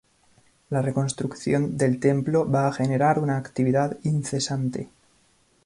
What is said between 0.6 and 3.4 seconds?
La reconstrucción del templo va a generar una